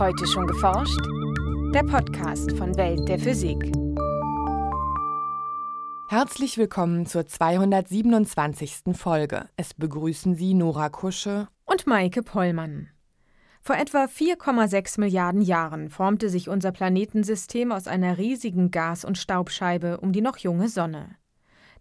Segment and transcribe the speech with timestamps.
[0.00, 0.98] Heute schon geforscht?
[1.74, 3.70] Der Podcast von Welt der Physik.
[6.08, 8.94] Herzlich willkommen zur 227.
[8.94, 9.50] Folge.
[9.58, 12.88] Es begrüßen Sie Nora Kusche und Maike Pollmann.
[13.60, 20.00] Vor etwa 4,6 Milliarden Jahren formte sich unser Planetensystem aus einer riesigen Gas- und Staubscheibe
[20.00, 21.16] um die noch junge Sonne.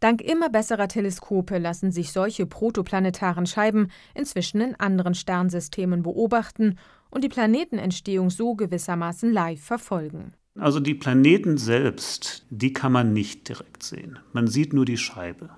[0.02, 6.78] Dank immer besserer Teleskope lassen sich solche protoplanetaren Scheiben inzwischen in anderen Sternsystemen beobachten
[7.10, 10.34] und die Planetenentstehung so gewissermaßen live verfolgen.
[10.58, 14.20] Also die Planeten selbst, die kann man nicht direkt sehen.
[14.34, 15.50] Man sieht nur die Scheibe.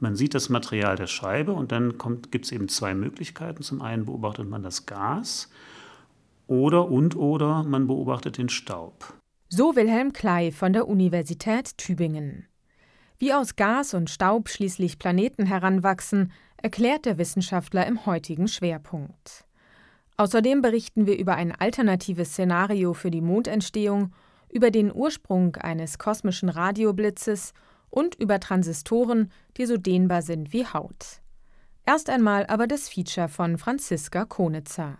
[0.00, 1.94] Man sieht das Material der Scheibe und dann
[2.30, 3.62] gibt es eben zwei Möglichkeiten.
[3.62, 5.50] Zum einen beobachtet man das Gas
[6.46, 9.12] oder und oder man beobachtet den Staub.
[9.48, 12.46] So Wilhelm Klei von der Universität Tübingen.
[13.18, 19.47] Wie aus Gas und Staub schließlich Planeten heranwachsen, erklärt der Wissenschaftler im heutigen Schwerpunkt.
[20.18, 24.12] Außerdem berichten wir über ein alternatives Szenario für die Mondentstehung,
[24.50, 27.52] über den Ursprung eines kosmischen Radioblitzes
[27.88, 31.20] und über Transistoren, die so dehnbar sind wie Haut.
[31.86, 34.98] Erst einmal aber das Feature von Franziska Konitzer.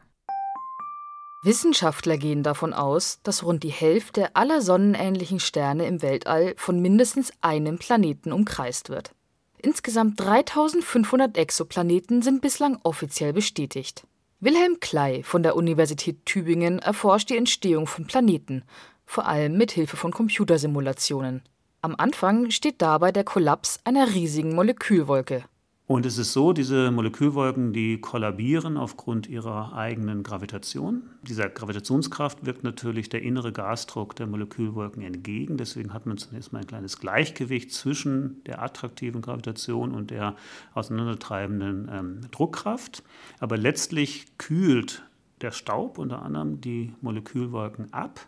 [1.43, 7.33] Wissenschaftler gehen davon aus, dass rund die Hälfte aller sonnenähnlichen Sterne im Weltall von mindestens
[7.41, 9.15] einem Planeten umkreist wird.
[9.61, 14.05] Insgesamt 3500 Exoplaneten sind bislang offiziell bestätigt.
[14.41, 18.62] Wilhelm Klei von der Universität Tübingen erforscht die Entstehung von Planeten,
[19.05, 21.42] vor allem mit Hilfe von Computersimulationen.
[21.83, 25.42] Am Anfang steht dabei der Kollaps einer riesigen Molekülwolke.
[25.89, 31.05] Und es ist so, diese Molekülwolken, die kollabieren aufgrund ihrer eigenen Gravitation.
[31.22, 35.56] Dieser Gravitationskraft wirkt natürlich der innere Gasdruck der Molekülwolken entgegen.
[35.56, 40.36] Deswegen hat man zunächst mal ein kleines Gleichgewicht zwischen der attraktiven Gravitation und der
[40.75, 43.03] auseinandertreibenden ähm, Druckkraft.
[43.41, 45.03] Aber letztlich kühlt
[45.41, 48.20] der Staub unter anderem die Molekülwolken ab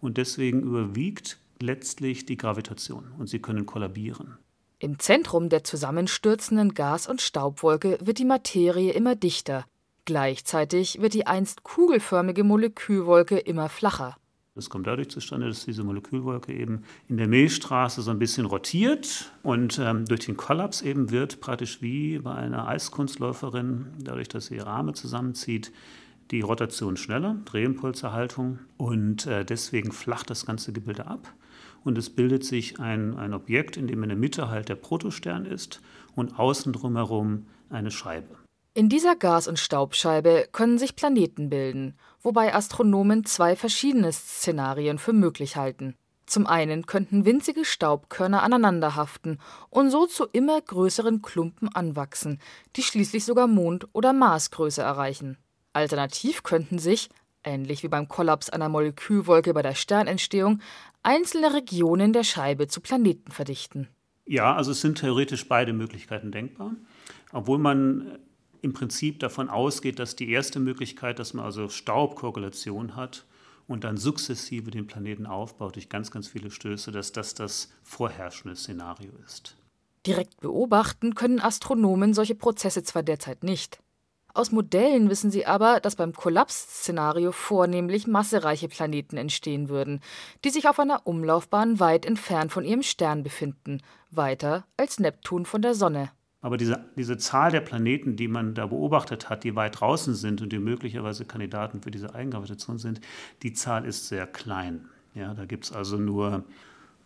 [0.00, 4.36] und deswegen überwiegt letztlich die Gravitation und sie können kollabieren.
[4.84, 9.64] Im Zentrum der zusammenstürzenden Gas- und Staubwolke wird die Materie immer dichter.
[10.04, 14.18] Gleichzeitig wird die einst kugelförmige Molekülwolke immer flacher.
[14.54, 19.32] Das kommt dadurch zustande, dass diese Molekülwolke eben in der Milchstraße so ein bisschen rotiert
[19.42, 24.56] und ähm, durch den Kollaps eben wird praktisch wie bei einer Eiskunstläuferin, dadurch, dass sie
[24.56, 25.72] ihre Arme zusammenzieht,
[26.30, 31.32] die Rotation schneller, Drehimpulserhaltung und äh, deswegen flacht das ganze Gebilde ab
[31.84, 35.46] und es bildet sich ein, ein Objekt, in dem in der Mitte halt der Protostern
[35.46, 35.80] ist
[36.14, 38.36] und außen drumherum eine Scheibe.
[38.76, 45.12] In dieser Gas- und Staubscheibe können sich Planeten bilden, wobei Astronomen zwei verschiedene Szenarien für
[45.12, 45.94] möglich halten.
[46.26, 49.38] Zum einen könnten winzige Staubkörner aneinander haften
[49.70, 52.40] und so zu immer größeren Klumpen anwachsen,
[52.76, 55.36] die schließlich sogar Mond- oder Marsgröße erreichen.
[55.74, 57.10] Alternativ könnten sich,
[57.44, 60.60] ähnlich wie beim Kollaps einer Molekülwolke bei der Sternentstehung,
[61.04, 63.88] einzelne Regionen der Scheibe zu Planeten verdichten.
[64.26, 66.74] Ja, also es sind theoretisch beide Möglichkeiten denkbar,
[67.32, 68.18] obwohl man
[68.62, 73.26] im Prinzip davon ausgeht, dass die erste Möglichkeit, dass man also Staubkorrelation hat
[73.66, 78.56] und dann sukzessive den Planeten aufbaut durch ganz, ganz viele Stöße, dass das das vorherrschende
[78.56, 79.56] Szenario ist.
[80.06, 83.80] Direkt beobachten können Astronomen solche Prozesse zwar derzeit nicht.
[84.36, 90.00] Aus Modellen wissen sie aber, dass beim Kollapsszenario vornehmlich massereiche Planeten entstehen würden,
[90.44, 93.80] die sich auf einer Umlaufbahn weit entfernt von ihrem Stern befinden,
[94.10, 96.10] weiter als Neptun von der Sonne.
[96.40, 100.42] Aber diese, diese Zahl der Planeten, die man da beobachtet hat, die weit draußen sind
[100.42, 103.00] und die möglicherweise Kandidaten für diese Eigengravitation sind,
[103.44, 104.88] die Zahl ist sehr klein.
[105.14, 106.42] Ja, da gibt es also nur,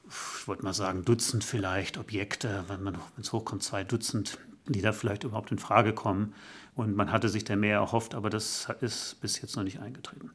[0.09, 4.39] ich wollte mal sagen, Dutzend vielleicht Objekte, wenn es hochkommt, zwei Dutzend,
[4.73, 6.35] die da vielleicht überhaupt in Frage kommen.
[6.75, 10.31] Und man hatte sich da mehr erhofft, aber das ist bis jetzt noch nicht eingetreten.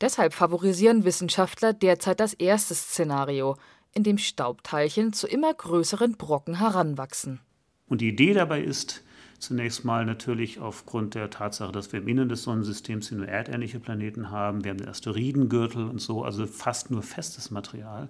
[0.00, 3.56] Deshalb favorisieren Wissenschaftler derzeit das erste Szenario,
[3.92, 7.40] in dem Staubteilchen zu immer größeren Brocken heranwachsen.
[7.86, 9.02] Und die Idee dabei ist,
[9.38, 14.32] Zunächst mal natürlich aufgrund der Tatsache, dass wir im Innern des Sonnensystems nur erdähnliche Planeten
[14.32, 14.64] haben.
[14.64, 18.08] Wir haben den Asteroidengürtel und so, also fast nur festes Material.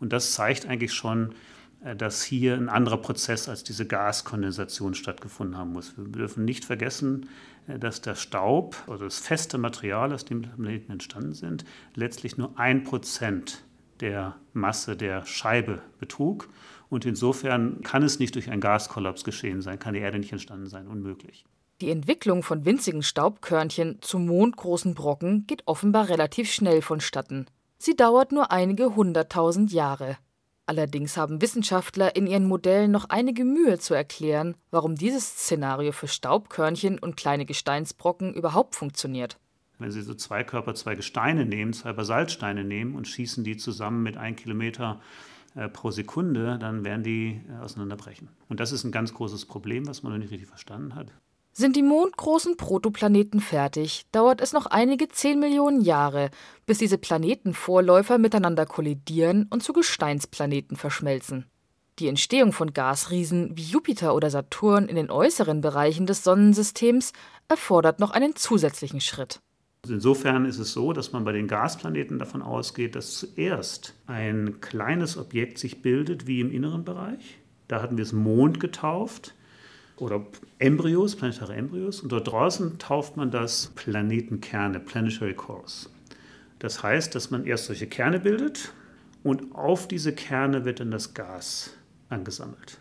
[0.00, 1.34] Und das zeigt eigentlich schon,
[1.94, 5.96] dass hier ein anderer Prozess als diese Gaskondensation stattgefunden haben muss.
[5.96, 7.28] Wir dürfen nicht vergessen,
[7.68, 12.58] äh, dass der Staub oder das feste Material, aus dem Planeten entstanden sind, letztlich nur
[12.58, 13.62] ein Prozent
[14.00, 16.48] der Masse der Scheibe betrug.
[16.88, 20.66] Und insofern kann es nicht durch einen Gaskollaps geschehen sein, kann die Erde nicht entstanden
[20.66, 21.44] sein, unmöglich.
[21.80, 27.46] Die Entwicklung von winzigen Staubkörnchen zu mondgroßen Brocken geht offenbar relativ schnell vonstatten.
[27.78, 30.16] Sie dauert nur einige hunderttausend Jahre.
[30.68, 36.08] Allerdings haben Wissenschaftler in ihren Modellen noch einige Mühe zu erklären, warum dieses Szenario für
[36.08, 39.38] Staubkörnchen und kleine Gesteinsbrocken überhaupt funktioniert.
[39.78, 44.02] Wenn Sie so zwei Körper, zwei Gesteine nehmen, zwei Basaltsteine nehmen und schießen die zusammen
[44.02, 45.00] mit einem Kilometer
[45.54, 48.28] äh, pro Sekunde, dann werden die äh, auseinanderbrechen.
[48.48, 51.12] Und das ist ein ganz großes Problem, was man noch nicht richtig verstanden hat.
[51.58, 56.28] Sind die mondgroßen Protoplaneten fertig, dauert es noch einige 10 Millionen Jahre,
[56.66, 61.46] bis diese Planetenvorläufer miteinander kollidieren und zu Gesteinsplaneten verschmelzen.
[61.98, 67.14] Die Entstehung von Gasriesen wie Jupiter oder Saturn in den äußeren Bereichen des Sonnensystems
[67.48, 69.40] erfordert noch einen zusätzlichen Schritt.
[69.88, 75.16] Insofern ist es so, dass man bei den Gasplaneten davon ausgeht, dass zuerst ein kleines
[75.16, 77.38] Objekt sich bildet wie im inneren Bereich.
[77.66, 79.32] Da hatten wir es Mond getauft
[79.98, 80.26] oder
[80.58, 82.00] Embryos, planetare Embryos.
[82.00, 85.90] Und dort draußen tauft man das Planetenkerne, Planetary Cores.
[86.58, 88.72] Das heißt, dass man erst solche Kerne bildet
[89.22, 91.70] und auf diese Kerne wird dann das Gas
[92.08, 92.78] angesammelt.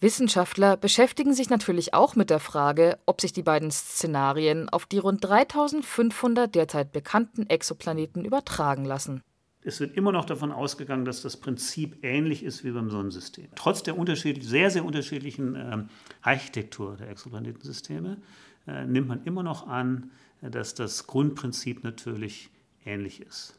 [0.00, 4.98] Wissenschaftler beschäftigen sich natürlich auch mit der Frage, ob sich die beiden Szenarien auf die
[4.98, 9.22] rund 3500 derzeit bekannten Exoplaneten übertragen lassen.
[9.66, 13.48] Es wird immer noch davon ausgegangen, dass das Prinzip ähnlich ist wie beim Sonnensystem.
[13.56, 15.84] Trotz der sehr, sehr unterschiedlichen äh,
[16.20, 18.18] Architektur der Exoplanetensysteme
[18.66, 20.10] äh, nimmt man immer noch an,
[20.42, 22.50] dass das Grundprinzip natürlich
[22.84, 23.58] ähnlich ist.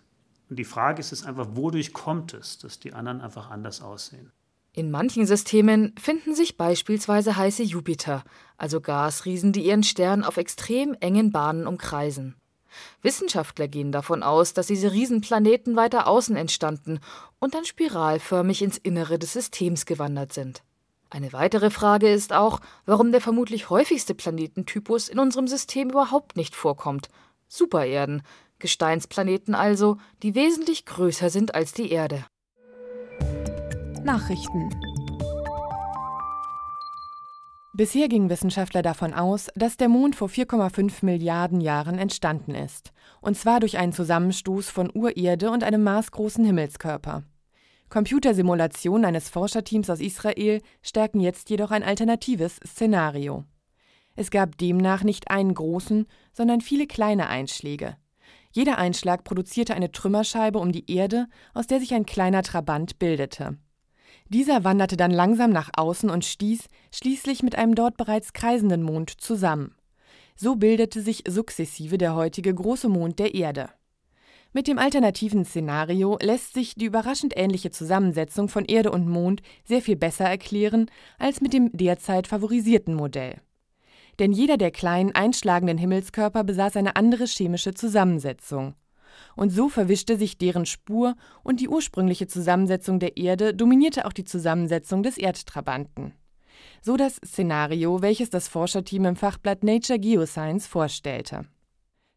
[0.50, 4.32] Und die Frage ist jetzt einfach, wodurch kommt es, dass die anderen einfach anders aussehen?
[4.74, 8.24] In manchen Systemen finden sich beispielsweise heiße Jupiter,
[8.58, 12.36] also Gasriesen, die ihren Stern auf extrem engen Bahnen umkreisen.
[13.02, 17.00] Wissenschaftler gehen davon aus, dass diese Riesenplaneten weiter außen entstanden
[17.40, 20.64] und dann spiralförmig ins Innere des Systems gewandert sind.
[21.10, 26.56] Eine weitere Frage ist auch, warum der vermutlich häufigste Planetentypus in unserem System überhaupt nicht
[26.56, 27.10] vorkommt.
[27.48, 28.24] Supererden,
[28.60, 32.26] Gesteinsplaneten also, die wesentlich größer sind als die Erde.
[34.04, 34.70] Nachrichten
[37.78, 43.38] Bisher gingen Wissenschaftler davon aus, dass der Mond vor 4,5 Milliarden Jahren entstanden ist, und
[43.38, 47.24] zwar durch einen Zusammenstoß von Urerde und einem maßgroßen Himmelskörper.
[47.90, 53.44] Computersimulationen eines Forscherteams aus Israel stärken jetzt jedoch ein alternatives Szenario.
[54.16, 57.98] Es gab demnach nicht einen großen, sondern viele kleine Einschläge.
[58.54, 63.58] Jeder Einschlag produzierte eine Trümmerscheibe um die Erde, aus der sich ein kleiner Trabant bildete.
[64.30, 69.12] Dieser wanderte dann langsam nach außen und stieß schließlich mit einem dort bereits kreisenden Mond
[69.12, 69.76] zusammen.
[70.36, 73.70] So bildete sich sukzessive der heutige große Mond der Erde.
[74.52, 79.82] Mit dem alternativen Szenario lässt sich die überraschend ähnliche Zusammensetzung von Erde und Mond sehr
[79.82, 80.90] viel besser erklären
[81.20, 83.42] als mit dem derzeit favorisierten Modell.
[84.18, 88.76] Denn jeder der kleinen einschlagenden Himmelskörper besaß eine andere chemische Zusammensetzung
[89.36, 94.26] und so verwischte sich deren Spur und die ursprüngliche Zusammensetzung der Erde dominierte auch die
[94.26, 96.14] Zusammensetzung des Erdtrabanten.
[96.82, 101.46] So das Szenario, welches das Forscherteam im Fachblatt Nature Geoscience vorstellte.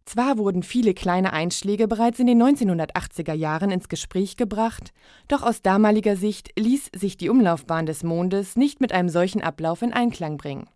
[0.09, 4.93] Zwar wurden viele kleine Einschläge bereits in den 1980er Jahren ins Gespräch gebracht,
[5.29, 9.83] doch aus damaliger Sicht ließ sich die Umlaufbahn des Mondes nicht mit einem solchen Ablauf
[9.83, 10.67] in Einklang bringen.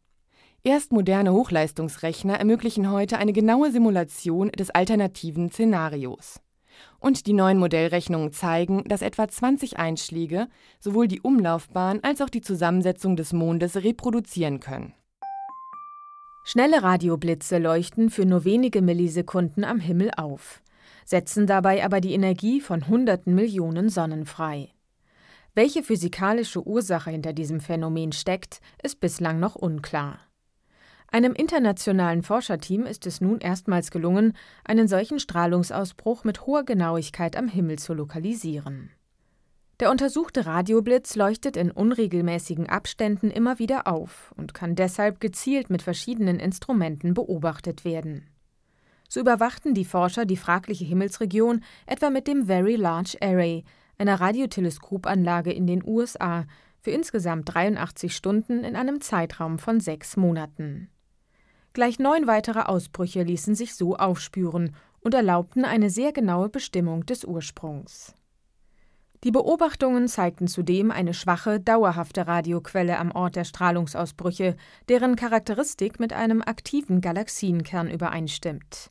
[0.65, 6.41] Erst moderne Hochleistungsrechner ermöglichen heute eine genaue Simulation des alternativen Szenarios.
[7.01, 10.47] Und die neuen Modellrechnungen zeigen, dass etwa 20 Einschläge
[10.79, 14.95] sowohl die Umlaufbahn als auch die Zusammensetzung des Mondes reproduzieren können.
[16.45, 20.63] Schnelle Radioblitze leuchten für nur wenige Millisekunden am Himmel auf,
[21.05, 24.69] setzen dabei aber die Energie von hunderten Millionen Sonnen frei.
[25.57, 30.21] Welche physikalische Ursache hinter diesem Phänomen steckt, ist bislang noch unklar.
[31.15, 34.33] Einem internationalen Forscherteam ist es nun erstmals gelungen,
[34.65, 38.91] einen solchen Strahlungsausbruch mit hoher Genauigkeit am Himmel zu lokalisieren.
[39.79, 45.83] Der untersuchte Radioblitz leuchtet in unregelmäßigen Abständen immer wieder auf und kann deshalb gezielt mit
[45.83, 48.31] verschiedenen Instrumenten beobachtet werden.
[49.07, 53.65] So überwachten die Forscher die fragliche Himmelsregion etwa mit dem Very Large Array,
[53.99, 56.47] einer Radioteleskopanlage in den USA,
[56.81, 60.89] für insgesamt 83 Stunden in einem Zeitraum von sechs Monaten.
[61.73, 67.25] Gleich neun weitere Ausbrüche ließen sich so aufspüren und erlaubten eine sehr genaue Bestimmung des
[67.25, 68.15] Ursprungs.
[69.25, 74.57] Die Beobachtungen zeigten zudem eine schwache, dauerhafte Radioquelle am Ort der Strahlungsausbrüche,
[74.89, 78.91] deren Charakteristik mit einem aktiven Galaxienkern übereinstimmt,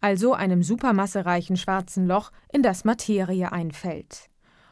[0.00, 4.27] also einem supermassereichen schwarzen Loch, in das Materie einfällt.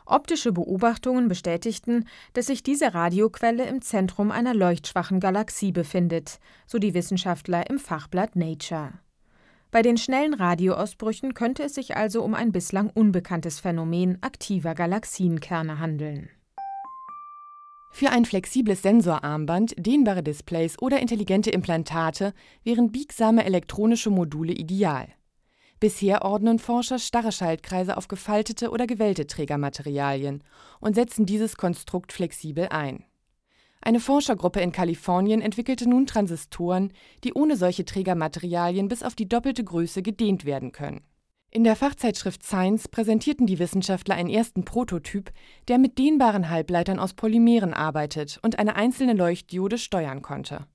[0.06, 6.94] Optische Beobachtungen bestätigten, dass sich diese Radioquelle im Zentrum einer leuchtschwachen Galaxie befindet, so die
[6.94, 8.92] Wissenschaftler im Fachblatt Nature.
[9.72, 15.80] Bei den schnellen Radioausbrüchen könnte es sich also um ein bislang unbekanntes Phänomen aktiver Galaxienkerne
[15.80, 16.30] handeln.
[17.90, 22.32] Für ein flexibles Sensorarmband, dehnbare Displays oder intelligente Implantate
[22.62, 25.08] wären biegsame elektronische Module ideal.
[25.78, 30.42] Bisher ordnen Forscher starre Schaltkreise auf gefaltete oder gewellte Trägermaterialien
[30.80, 33.04] und setzen dieses Konstrukt flexibel ein.
[33.82, 36.92] Eine Forschergruppe in Kalifornien entwickelte nun Transistoren,
[37.24, 41.02] die ohne solche Trägermaterialien bis auf die doppelte Größe gedehnt werden können.
[41.50, 45.30] In der Fachzeitschrift Science präsentierten die Wissenschaftler einen ersten Prototyp,
[45.68, 50.66] der mit dehnbaren Halbleitern aus Polymeren arbeitet und eine einzelne Leuchtdiode steuern konnte.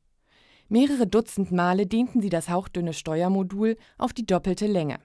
[0.72, 5.00] Mehrere Dutzend Male dehnten sie das hauchdünne Steuermodul auf die doppelte Länge.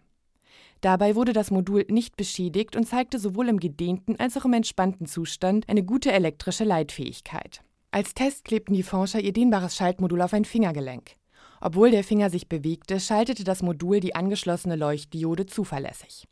[0.81, 5.07] Dabei wurde das Modul nicht beschädigt und zeigte sowohl im gedehnten als auch im entspannten
[5.07, 7.65] Zustand eine gute elektrische Leitfähigkeit.
[7.91, 11.17] Als Test klebten die Forscher ihr dehnbares Schaltmodul auf ein Fingergelenk.
[11.61, 16.29] Obwohl der Finger sich bewegte, schaltete das Modul die angeschlossene Leuchtdiode zuverlässig.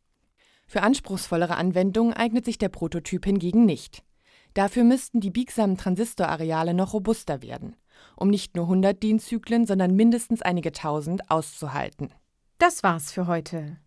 [0.69, 4.05] Für anspruchsvollere Anwendungen eignet sich der Prototyp hingegen nicht.
[4.55, 7.75] Dafür müssten die biegsamen Transistorareale noch robuster werden,
[8.17, 12.11] um nicht nur 100 Dienszyklen, sondern mindestens einige tausend auszuhalten.
[12.59, 13.79] Das war's für heute.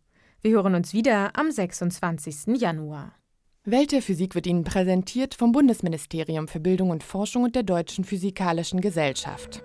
[0.41, 2.59] Wir hören uns wieder am 26.
[2.59, 3.13] Januar.
[3.63, 8.05] Welt der Physik wird Ihnen präsentiert vom Bundesministerium für Bildung und Forschung und der Deutschen
[8.05, 9.61] Physikalischen Gesellschaft.